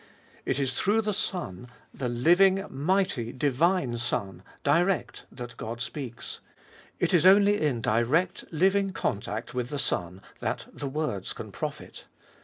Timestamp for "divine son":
3.31-4.41